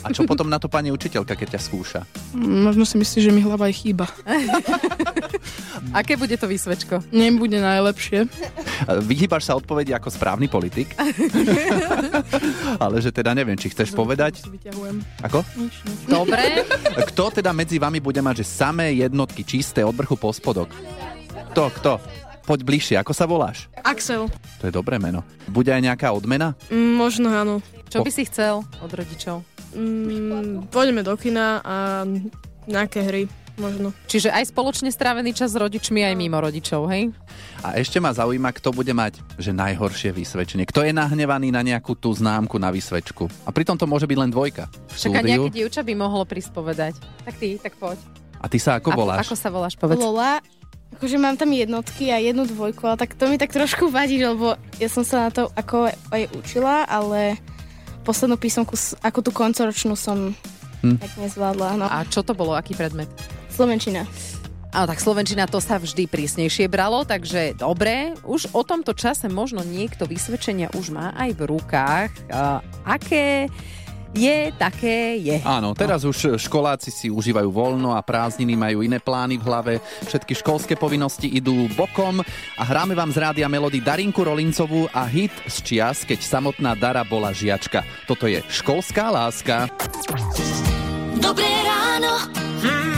A 0.00 0.08
čo 0.08 0.24
potom 0.24 0.48
na 0.48 0.56
to 0.56 0.72
pani 0.72 0.88
učiteľka, 0.88 1.36
keď 1.36 1.60
ťa 1.60 1.60
skúša? 1.60 2.00
Možno 2.32 2.88
si 2.88 2.96
myslí, 2.96 3.18
že 3.28 3.30
mi 3.36 3.44
hlava 3.44 3.68
je 3.68 3.76
chýba. 3.76 4.08
Aké 6.00 6.16
bude 6.16 6.34
to 6.40 6.48
vysvedčko? 6.48 7.04
Nebude 7.12 7.60
najlepšie. 7.60 8.26
Vyhýbaš 9.04 9.52
sa 9.52 9.54
odpovedi 9.54 9.92
ako 9.92 10.08
správny 10.08 10.48
politik? 10.48 10.96
Ale 12.84 12.98
že 13.02 13.12
teda 13.12 13.34
neviem, 13.36 13.58
či 13.58 13.70
chceš 13.70 13.92
povedať. 13.92 14.45
Vyťahujem. 14.46 14.96
Ako? 15.26 15.42
Nič, 15.58 15.74
nič. 15.82 15.98
Dobre. 16.06 16.66
Kto 17.12 17.34
teda 17.34 17.50
medzi 17.50 17.76
vami 17.76 17.98
bude 17.98 18.22
mať, 18.22 18.42
že 18.42 18.46
samé 18.46 18.94
jednotky 18.94 19.42
čisté 19.42 19.82
od 19.82 19.94
vrchu 19.94 20.14
po 20.14 20.30
spodok? 20.30 20.70
Kto, 21.52 21.72
kto? 21.72 21.92
Poď 22.46 22.62
bližšie, 22.62 22.96
ako 23.02 23.12
sa 23.16 23.26
voláš? 23.26 23.66
Axel. 23.82 24.30
To 24.62 24.70
je 24.70 24.72
dobré 24.72 25.02
meno. 25.02 25.26
Bude 25.50 25.74
aj 25.74 25.82
nejaká 25.82 26.14
odmena? 26.14 26.54
Mm, 26.70 26.94
možno 26.94 27.34
áno. 27.34 27.58
Čo 27.90 28.06
by 28.06 28.10
si 28.14 28.22
chcel 28.28 28.62
od 28.62 28.90
rodičov? 28.90 29.42
Mm, 29.74 30.70
pôjdeme 30.70 31.02
do 31.02 31.18
kina 31.18 31.58
a 31.66 32.06
nejaké 32.70 33.02
hry 33.02 33.22
možno. 33.56 33.92
Čiže 34.08 34.32
aj 34.32 34.52
spoločne 34.52 34.88
strávený 34.92 35.32
čas 35.32 35.52
s 35.52 35.58
rodičmi, 35.58 36.04
aj 36.04 36.14
mimo 36.16 36.38
rodičov, 36.40 36.88
hej? 36.92 37.12
A 37.64 37.76
ešte 37.76 37.98
ma 37.98 38.12
zaujíma, 38.12 38.52
kto 38.56 38.72
bude 38.72 38.92
mať, 38.92 39.20
že 39.40 39.50
najhoršie 39.52 40.12
vysvedčenie. 40.12 40.68
Kto 40.68 40.84
je 40.84 40.92
nahnevaný 40.92 41.50
na 41.50 41.64
nejakú 41.64 41.96
tú 41.96 42.12
známku 42.12 42.60
na 42.60 42.70
vysvedčku. 42.70 43.26
A 43.44 43.50
pritom 43.50 43.74
to 43.74 43.88
môže 43.88 44.04
byť 44.04 44.18
len 44.20 44.30
dvojka. 44.30 44.68
Však 44.92 45.10
aj 45.18 45.24
nejaké 45.24 45.50
dievča 45.52 45.80
by 45.82 45.92
mohlo 45.96 46.24
prísť 46.28 46.50
povedať. 46.52 46.94
Tak 47.24 47.34
ty, 47.40 47.56
tak 47.56 47.74
poď. 47.80 47.98
A 48.38 48.46
ty 48.46 48.60
sa 48.60 48.78
ako 48.78 48.92
voláš? 48.92 49.26
Ako 49.26 49.36
sa 49.36 49.48
voláš, 49.48 49.74
povedz. 49.80 49.98
Lola, 49.98 50.38
akože 50.94 51.16
mám 51.16 51.34
tam 51.40 51.50
jednotky 51.50 52.12
a 52.12 52.20
jednu 52.20 52.44
dvojku, 52.44 52.84
ale 52.84 53.00
tak 53.00 53.16
to 53.16 53.26
mi 53.26 53.40
tak 53.40 53.50
trošku 53.50 53.88
vadí, 53.88 54.20
lebo 54.20 54.54
ja 54.76 54.88
som 54.92 55.02
sa 55.02 55.26
na 55.26 55.30
to 55.32 55.48
ako 55.56 55.88
aj 56.12 56.22
učila, 56.36 56.84
ale 56.84 57.40
poslednú 58.06 58.38
písomku, 58.38 58.78
ako 59.02 59.18
tú 59.24 59.30
koncoročnú 59.34 59.98
som 59.98 60.36
Hm. 60.84 60.96
tak 61.00 61.12
nezvládla. 61.18 61.68
No. 61.80 61.86
A 61.88 62.04
čo 62.06 62.22
to 62.22 62.36
bolo, 62.36 62.54
aký 62.54 62.76
predmet? 62.76 63.08
Slovenčina. 63.56 64.04
Áno, 64.76 64.92
tak 64.92 65.00
Slovenčina 65.00 65.48
to 65.48 65.56
sa 65.56 65.80
vždy 65.80 66.04
prísnejšie 66.04 66.68
bralo, 66.68 67.08
takže 67.08 67.56
dobre, 67.56 68.12
už 68.28 68.52
o 68.52 68.60
tomto 68.60 68.92
čase 68.92 69.32
možno 69.32 69.64
niekto 69.64 70.04
vysvedčenia 70.04 70.68
už 70.76 70.92
má 70.92 71.16
aj 71.16 71.30
v 71.32 71.42
rukách. 71.48 72.10
A 72.28 72.60
aké 72.84 73.48
je, 74.16 74.52
také 74.56 75.16
je. 75.20 75.40
Áno, 75.44 75.72
teraz 75.72 76.04
už 76.04 76.40
školáci 76.40 76.92
si 76.92 77.08
užívajú 77.08 77.48
voľno 77.52 77.96
a 77.96 78.04
prázdniny 78.04 78.52
majú 78.56 78.84
iné 78.84 79.00
plány 79.00 79.40
v 79.40 79.44
hlave. 79.48 79.72
Všetky 80.08 80.36
školské 80.40 80.76
povinnosti 80.76 81.28
idú 81.28 81.68
bokom 81.76 82.20
a 82.56 82.62
hráme 82.64 82.92
vám 82.92 83.12
z 83.12 83.20
rádia 83.20 83.48
Melody 83.48 83.80
Darinku 83.84 84.24
Rolincovú 84.24 84.88
a 84.92 85.04
hit 85.08 85.32
z 85.48 85.56
čias, 85.64 86.04
keď 86.04 86.20
samotná 86.20 86.72
Dara 86.76 87.04
bola 87.04 87.32
žiačka. 87.32 87.80
Toto 88.08 88.24
je 88.28 88.40
školská 88.48 89.12
láska. 89.12 89.68
Dobré 91.20 91.48
ráno. 91.64 92.12
Mm, 92.64 92.95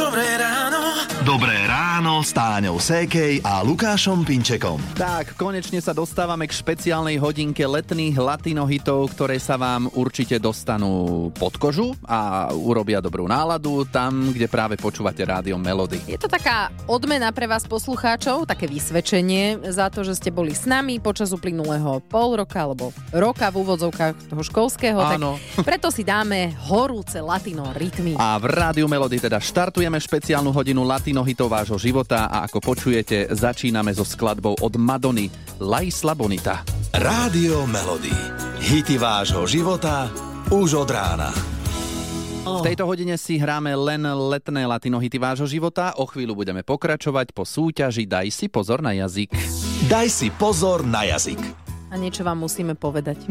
dobré 0.00 0.36
ráno. 0.40 0.80
Dobré 1.28 1.56
ráno 1.68 1.69
s 2.00 2.32
Táňou 2.32 2.80
Sékej 2.80 3.44
a 3.44 3.60
Lukášom 3.60 4.24
Pinčekom. 4.24 4.80
Tak, 4.96 5.36
konečne 5.36 5.84
sa 5.84 5.92
dostávame 5.92 6.48
k 6.48 6.56
špeciálnej 6.56 7.20
hodinke 7.20 7.60
letných 7.60 8.16
latinohitov, 8.16 9.12
ktoré 9.12 9.36
sa 9.36 9.60
vám 9.60 9.84
určite 9.92 10.40
dostanú 10.40 11.28
pod 11.36 11.60
kožu 11.60 11.92
a 12.08 12.48
urobia 12.56 13.04
dobrú 13.04 13.28
náladu 13.28 13.84
tam, 13.84 14.32
kde 14.32 14.48
práve 14.48 14.80
počúvate 14.80 15.28
rádio 15.28 15.60
Melody. 15.60 16.00
Je 16.08 16.16
to 16.16 16.24
taká 16.24 16.72
odmena 16.88 17.36
pre 17.36 17.44
vás 17.44 17.68
poslucháčov, 17.68 18.48
také 18.48 18.64
vysvedčenie 18.64 19.68
za 19.68 19.92
to, 19.92 20.00
že 20.00 20.16
ste 20.16 20.32
boli 20.32 20.56
s 20.56 20.64
nami 20.64 21.04
počas 21.04 21.36
uplynulého 21.36 22.00
pol 22.08 22.40
roka 22.40 22.64
alebo 22.64 22.96
roka 23.12 23.52
v 23.52 23.60
úvodzovkách 23.60 24.32
toho 24.32 24.40
školského. 24.40 24.96
Áno. 25.04 25.36
Tak 25.36 25.68
preto 25.68 25.92
si 25.92 26.00
dáme 26.00 26.56
horúce 26.64 27.20
latino 27.20 27.68
rytmy. 27.76 28.16
A 28.16 28.40
v 28.40 28.48
Rádiu 28.48 28.88
Melody 28.88 29.20
teda 29.20 29.36
štartujeme 29.36 30.00
špeciálnu 30.00 30.48
hodinu 30.48 30.80
latinohitov 30.80 31.52
vášho 31.52 31.76
života 31.76 31.89
a 31.90 32.46
ako 32.46 32.62
počujete, 32.62 33.34
začíname 33.34 33.90
so 33.90 34.06
skladbou 34.06 34.54
od 34.62 34.78
Madony 34.78 35.26
La 35.58 35.82
Isla 35.82 36.14
Bonita. 36.14 36.62
Rádio 36.94 37.66
Melody. 37.66 38.14
Hity 38.62 38.94
vášho 38.94 39.42
života 39.50 40.06
už 40.54 40.86
od 40.86 40.90
rána. 40.90 41.34
V 42.46 42.62
tejto 42.62 42.86
hodine 42.86 43.18
si 43.18 43.42
hráme 43.42 43.74
len 43.74 44.06
letné 44.06 44.70
latinohity 44.70 45.18
vášho 45.18 45.50
života. 45.50 45.90
O 45.98 46.06
chvíľu 46.06 46.38
budeme 46.38 46.62
pokračovať 46.62 47.34
po 47.34 47.42
súťaži 47.42 48.06
Daj 48.06 48.30
si 48.30 48.46
pozor 48.46 48.86
na 48.86 48.94
jazyk. 48.94 49.34
Daj 49.90 50.08
si 50.14 50.30
pozor 50.30 50.86
na 50.86 51.10
jazyk. 51.10 51.42
A 51.90 51.98
niečo 51.98 52.22
vám 52.22 52.38
musíme 52.38 52.78
povedať. 52.78 53.26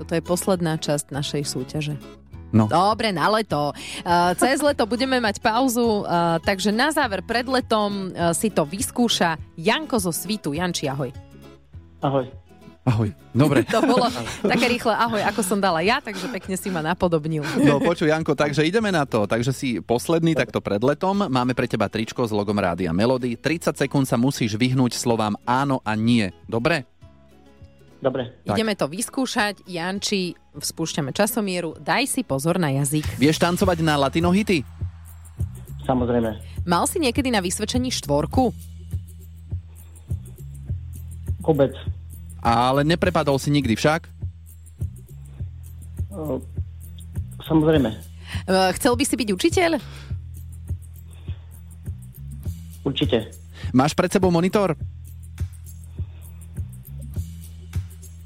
Toto 0.00 0.12
je 0.16 0.22
posledná 0.24 0.80
časť 0.80 1.12
našej 1.12 1.42
súťaže. 1.44 2.23
No. 2.54 2.70
Dobre, 2.70 3.10
na 3.10 3.26
leto. 3.34 3.74
Uh, 4.06 4.30
cez 4.38 4.62
leto 4.62 4.86
budeme 4.86 5.18
mať 5.18 5.42
pauzu, 5.42 6.06
uh, 6.06 6.38
takže 6.38 6.70
na 6.70 6.94
záver 6.94 7.26
pred 7.26 7.50
letom 7.50 8.14
uh, 8.14 8.30
si 8.30 8.46
to 8.46 8.62
vyskúša 8.62 9.34
Janko 9.58 9.98
zo 9.98 10.14
Svitu. 10.14 10.54
Janči, 10.54 10.86
ahoj. 10.86 11.10
Ahoj. 11.98 12.30
Ahoj. 12.84 13.08
Dobre. 13.32 13.64
To 13.74 13.80
bolo 13.80 14.06
také 14.44 14.68
rýchle, 14.68 14.92
ahoj, 14.92 15.18
ako 15.24 15.40
som 15.40 15.58
dala 15.58 15.80
ja, 15.80 15.98
takže 16.04 16.28
pekne 16.28 16.54
si 16.54 16.68
ma 16.68 16.84
napodobnil. 16.84 17.42
No 17.64 17.80
počuj, 17.80 18.12
Janko, 18.12 18.36
takže 18.36 18.62
ideme 18.62 18.92
na 18.92 19.08
to. 19.08 19.24
Takže 19.24 19.50
si 19.50 19.80
posledný 19.80 20.36
takto 20.36 20.60
pred 20.60 20.78
letom. 20.84 21.26
Máme 21.26 21.56
pre 21.56 21.64
teba 21.66 21.88
tričko 21.88 22.22
s 22.22 22.30
logom 22.30 22.54
Rádia 22.54 22.92
Melody. 22.92 23.40
30 23.40 23.74
sekúnd 23.74 24.04
sa 24.06 24.20
musíš 24.20 24.54
vyhnúť 24.54 24.94
slovám 24.94 25.34
áno 25.48 25.80
a 25.82 25.96
nie. 25.96 26.28
Dobre? 26.44 26.84
Dobre. 28.04 28.36
Tak. 28.44 28.52
Ideme 28.52 28.76
to 28.76 28.84
vyskúšať. 28.84 29.64
Janči, 29.64 30.36
spúšťame 30.52 31.16
časomieru. 31.16 31.80
Daj 31.80 32.04
si 32.04 32.20
pozor 32.20 32.60
na 32.60 32.68
jazyk. 32.68 33.16
Vieš 33.16 33.40
tancovať 33.40 33.80
na 33.80 33.96
latino 33.96 34.28
hity? 34.28 34.60
Samozrejme. 35.88 36.36
Mal 36.68 36.84
si 36.84 37.00
niekedy 37.00 37.32
na 37.32 37.40
vysvedčení 37.40 37.88
štvorku? 37.88 38.52
Vôbec. 41.40 41.72
Ale 42.44 42.84
neprepadol 42.84 43.40
si 43.40 43.48
nikdy 43.48 43.72
však? 43.72 44.04
O, 46.12 46.44
samozrejme. 47.40 47.88
E, 47.88 48.56
Chcel 48.76 49.00
by 49.00 49.04
si 49.08 49.16
byť 49.16 49.28
učiteľ? 49.32 49.70
Určite. 52.84 53.32
Máš 53.72 53.96
pred 53.96 54.12
sebou 54.12 54.28
monitor? 54.28 54.76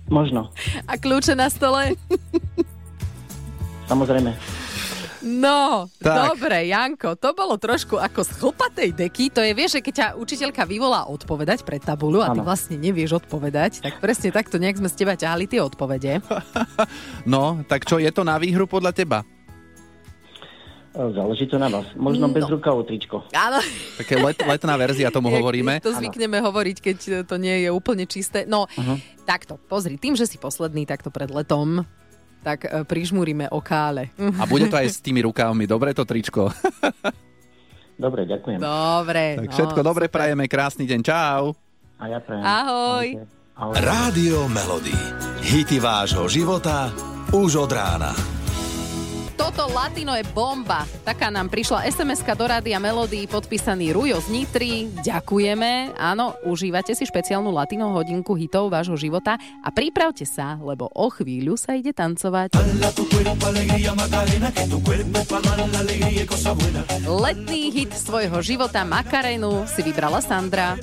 Možno. 0.08 0.48
A 0.88 0.96
kľúče 0.96 1.36
na 1.36 1.52
stole? 1.52 1.96
Samozrejme. 3.88 4.36
No, 5.18 5.90
Tak. 5.98 6.38
dobre, 6.38 6.70
Janko, 6.70 7.18
to 7.18 7.34
bolo 7.34 7.58
trošku 7.58 7.98
ako 7.98 8.22
z 8.22 8.30
chlpatej 8.38 8.90
deky. 8.94 9.34
To 9.34 9.42
je, 9.42 9.50
vieš, 9.50 9.78
že 9.78 9.84
keď 9.84 9.94
ťa 9.94 10.08
učiteľka 10.14 10.62
vyvolá 10.62 11.10
odpovedať 11.10 11.66
pred 11.66 11.82
tabulu 11.82 12.22
a 12.22 12.30
ty 12.30 12.38
Áno. 12.38 12.46
vlastne 12.46 12.78
nevieš 12.78 13.18
odpovedať, 13.26 13.82
tak 13.82 13.98
presne 13.98 14.30
takto 14.30 14.62
nejak 14.62 14.78
sme 14.78 14.86
z 14.86 14.94
teba 14.94 15.18
ťahali 15.18 15.44
tie 15.50 15.60
odpovede. 15.60 16.22
No, 17.28 17.60
tak 17.66 17.84
čo, 17.84 17.98
je 18.00 18.08
to 18.14 18.22
na 18.24 18.38
výhru 18.40 18.64
podľa 18.64 18.94
teba? 18.94 19.18
O, 20.96 21.12
Záleží 21.12 21.44
to 21.44 21.56
na 21.56 21.68
vás. 21.68 21.84
Možno 21.94 22.26
No. 22.26 22.32
bez 22.32 22.48
rukavov 22.48 22.88
tričko. 22.88 23.22
Áno. 23.30 23.60
Také 23.96 24.16
let, 24.16 24.40
letná 24.40 24.74
verzia 24.74 25.12
tomu 25.12 25.28
hovoríme. 25.28 25.84
To 25.84 25.92
zvykneme 25.92 26.40
hovoriť, 26.40 26.76
keď 26.80 26.98
to 27.28 27.36
nie 27.36 27.64
je 27.64 27.68
úplne 27.68 28.08
čisté. 28.08 28.48
No, 28.48 28.64
Aha. 28.72 28.96
takto, 29.22 29.60
pozri, 29.60 29.94
tým, 29.94 30.16
že 30.16 30.24
si 30.24 30.40
posledný 30.40 30.88
takto 30.88 31.12
pred 31.12 31.28
letom, 31.28 31.84
tak 32.40 32.64
e, 32.64 32.82
prižmúrime 32.82 33.52
okále. 33.52 34.10
A 34.16 34.46
bude 34.46 34.66
to 34.66 34.78
aj 34.78 34.88
s 34.88 34.98
tými 34.98 35.20
rukávmi. 35.20 35.66
Dobre 35.66 35.92
to 35.92 36.02
tričko. 36.02 36.48
Dobre, 37.98 38.30
ďakujem. 38.30 38.62
Dobre. 38.62 39.24
Tak 39.42 39.50
všetko 39.52 39.80
dobre 39.82 40.06
prajeme. 40.06 40.46
Krásny 40.46 40.86
deň. 40.86 41.00
Čau. 41.02 41.50
A 41.98 42.04
ja 42.06 42.22
prajem. 42.22 42.42
Ahoj. 42.46 43.06
Rádio 43.74 44.46
Melody. 44.46 44.94
Hity 45.42 45.82
vášho 45.82 46.30
života 46.30 46.94
už 47.34 47.58
od 47.58 47.70
rána. 47.74 48.37
Toto 49.38 49.70
latino 49.70 50.18
je 50.18 50.26
bomba. 50.34 50.82
Taká 51.06 51.30
nám 51.30 51.46
prišla 51.46 51.86
SMS-ka 51.86 52.34
do 52.34 52.50
Rádia 52.50 52.82
Melody, 52.82 53.30
podpísaný 53.30 53.94
Rujo 53.94 54.18
z 54.18 54.34
Nitry. 54.34 54.90
Ďakujeme. 54.98 55.94
Áno, 55.94 56.34
užívate 56.42 56.90
si 56.98 57.06
špeciálnu 57.06 57.54
latino 57.54 57.94
hodinku 57.94 58.34
hitov 58.34 58.74
vášho 58.74 58.98
života 58.98 59.38
a 59.62 59.70
pripravte 59.70 60.26
sa, 60.26 60.58
lebo 60.58 60.90
o 60.90 61.06
chvíľu 61.06 61.54
sa 61.54 61.78
ide 61.78 61.94
tancovať. 61.94 62.58
Letný 67.06 67.62
hit 67.70 67.92
svojho 67.94 68.38
života 68.42 68.82
Makarenu 68.82 69.70
si 69.70 69.80
vybrala 69.86 70.18
Sandra. 70.18 70.74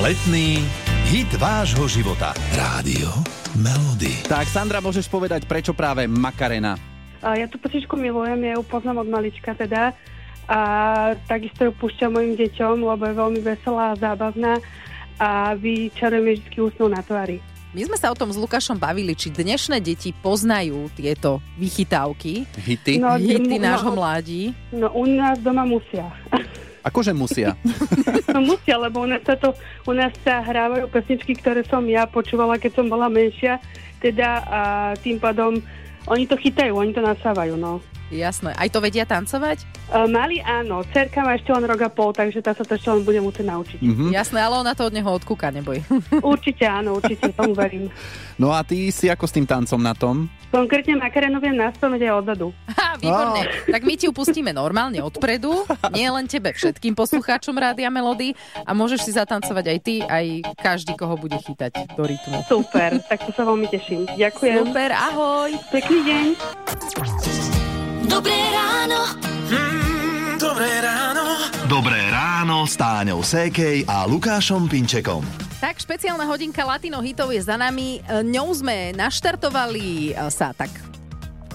Letný 0.00 0.64
hit 1.12 1.28
vášho 1.36 1.84
života. 1.84 2.32
Rádio 2.56 3.12
Melody. 3.60 4.24
Tak, 4.24 4.48
Sandra, 4.48 4.80
môžeš 4.80 5.04
povedať, 5.12 5.44
prečo 5.44 5.76
práve 5.76 6.08
Makarena? 6.08 6.97
Ja 7.22 7.46
tú 7.50 7.58
pesničku 7.58 7.98
milujem, 7.98 8.38
ja 8.46 8.52
ju 8.58 8.62
poznám 8.62 9.02
od 9.02 9.08
malička 9.10 9.54
teda. 9.54 9.94
A 10.48 10.60
takisto 11.28 11.68
ju 11.68 11.72
púšťam 11.76 12.16
mojim 12.16 12.32
deťom, 12.38 12.80
lebo 12.80 13.02
je 13.04 13.14
veľmi 13.20 13.40
veselá 13.44 13.92
a 13.92 13.98
zábavná 14.00 14.56
a 15.18 15.52
vyčarujem 15.58 16.24
jej 16.24 16.38
vždy 16.40 16.58
úsmev 16.62 16.88
na 16.94 17.02
tvári. 17.02 17.42
My 17.76 17.84
sme 17.84 18.00
sa 18.00 18.08
o 18.08 18.16
tom 18.16 18.32
s 18.32 18.40
Lukášom 18.40 18.80
bavili, 18.80 19.12
či 19.12 19.28
dnešné 19.28 19.84
deti 19.84 20.16
poznajú 20.16 20.88
tieto 20.96 21.44
vychytávky, 21.60 22.48
Hity? 22.64 22.96
No, 22.96 23.20
hity 23.20 23.60
no, 23.60 23.64
nášho 23.68 23.92
no. 23.92 23.96
mládí. 24.00 24.56
No 24.72 24.88
u 24.96 25.04
nás 25.04 25.36
doma 25.44 25.68
musia. 25.68 26.08
Akože 26.80 27.12
musia. 27.12 27.52
No 28.28 28.44
musia, 28.44 28.76
lebo 28.76 29.04
u 29.04 29.08
nás, 29.08 29.24
sa 29.24 29.40
to, 29.40 29.56
u 29.88 29.92
nás 29.96 30.12
sa 30.20 30.44
hrávajú 30.44 30.92
pesničky, 30.92 31.32
ktoré 31.32 31.64
som 31.64 31.80
ja 31.88 32.04
počúvala, 32.04 32.60
keď 32.60 32.76
som 32.76 32.86
bola 32.92 33.08
menšia. 33.08 33.56
Teda 34.04 34.44
a 34.44 34.60
tým 35.00 35.16
pádom 35.16 35.64
oni 36.08 36.24
to 36.26 36.36
chytajú, 36.40 36.72
oni 36.74 36.92
to 36.96 37.04
nasávajú, 37.04 37.54
no. 37.60 37.84
Jasné. 38.08 38.56
Aj 38.56 38.68
to 38.72 38.80
vedia 38.80 39.04
tancovať? 39.04 39.68
Uh, 39.92 40.08
mali 40.08 40.40
áno, 40.40 40.80
cerka 40.96 41.20
má 41.20 41.36
ešte 41.36 41.52
len 41.52 41.68
rok 41.68 41.84
a 41.84 41.90
pol, 41.92 42.16
takže 42.16 42.40
tá 42.40 42.56
sa 42.56 42.64
to 42.64 42.80
ešte 42.80 42.88
len 42.88 43.04
bude 43.04 43.20
musieť 43.20 43.44
naučiť. 43.44 43.80
Mhm. 43.84 44.04
Jasné, 44.16 44.40
ale 44.40 44.56
ona 44.56 44.72
to 44.72 44.88
od 44.88 44.96
neho 44.96 45.10
odkúka, 45.12 45.52
neboj. 45.52 45.84
Určite 46.24 46.64
áno, 46.64 46.96
určite, 46.96 47.28
tomu 47.36 47.52
verím. 47.52 47.92
No 48.40 48.56
a 48.56 48.64
ty 48.64 48.88
si 48.88 49.12
ako 49.12 49.28
s 49.28 49.36
tým 49.36 49.44
tancom 49.44 49.80
na 49.80 49.92
tom? 49.92 50.32
Konkrétne 50.48 50.96
makarenu 50.96 51.36
viem 51.44 51.52
naspamäť 51.52 52.08
aj 52.08 52.12
odzadu. 52.24 52.46
Ha, 52.72 52.96
výborne. 52.96 53.44
Tak 53.68 53.82
my 53.84 53.94
ti 54.00 54.08
ju 54.08 54.12
pustíme 54.16 54.48
normálne 54.56 55.04
odpredu, 55.04 55.68
nie 55.92 56.08
len 56.08 56.24
tebe, 56.24 56.56
všetkým 56.56 56.96
poslucháčom 56.96 57.52
Rádia 57.52 57.92
Melody 57.92 58.32
a 58.64 58.72
môžeš 58.72 59.04
si 59.04 59.10
zatancovať 59.12 59.64
aj 59.68 59.78
ty, 59.84 59.94
aj 60.00 60.56
každý, 60.56 60.96
koho 60.96 61.20
bude 61.20 61.36
chytať 61.36 61.92
do 61.92 62.02
rytmu. 62.08 62.40
Super, 62.48 62.96
tak 63.12 63.28
to 63.28 63.30
sa 63.36 63.44
veľmi 63.44 63.68
teším. 63.68 64.08
Ďakujem. 64.16 64.56
Super, 64.64 64.88
ahoj. 64.96 65.52
Pekný 65.68 65.98
deň. 66.08 66.26
Dobré 68.08 68.38
ráno. 68.56 69.27
S 72.68 72.76
Táňou 72.76 73.24
Sékej 73.24 73.88
a 73.88 74.04
Lukášom 74.04 74.68
Pinčekom. 74.68 75.24
Tak, 75.56 75.80
špeciálna 75.80 76.28
hodinka 76.28 76.60
Latino 76.68 77.00
hitov 77.00 77.32
je 77.32 77.40
za 77.40 77.56
nami. 77.56 78.04
Ňou 78.04 78.52
sme 78.52 78.92
naštartovali 78.92 80.12
e, 80.12 80.28
sa 80.28 80.52
tak 80.52 80.68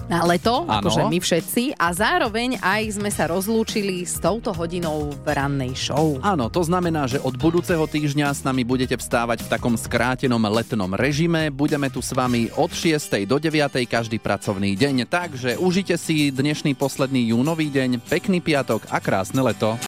na 0.04 0.20
leto, 0.26 0.68
Áno. 0.68 0.84
akože 0.84 1.02
my 1.08 1.18
všetci, 1.22 1.62
a 1.80 1.88
zároveň 1.94 2.60
aj 2.60 3.00
sme 3.00 3.08
sa 3.08 3.30
rozlúčili 3.30 4.04
s 4.04 4.20
touto 4.20 4.52
hodinou 4.52 5.14
v 5.24 5.26
rannej 5.30 5.72
show. 5.72 6.20
Áno, 6.20 6.52
to 6.52 6.60
znamená, 6.60 7.08
že 7.08 7.22
od 7.22 7.38
budúceho 7.38 7.86
týždňa 7.88 8.28
s 8.34 8.44
nami 8.44 8.66
budete 8.66 8.98
vstávať 8.98 9.46
v 9.46 9.50
takom 9.54 9.78
skrátenom 9.78 10.42
letnom 10.50 10.92
režime. 10.92 11.48
Budeme 11.48 11.88
tu 11.88 12.04
s 12.04 12.12
vami 12.12 12.52
od 12.58 12.68
6. 12.74 13.24
do 13.24 13.40
9. 13.40 13.86
každý 13.88 14.20
pracovný 14.20 14.76
deň. 14.76 15.08
Takže 15.08 15.50
užite 15.62 15.96
si 15.96 16.28
dnešný 16.28 16.76
posledný 16.76 17.32
júnový 17.32 17.72
deň, 17.72 18.04
pekný 18.04 18.44
piatok 18.44 18.84
a 18.92 19.00
krásne 19.00 19.40
leto. 19.40 19.78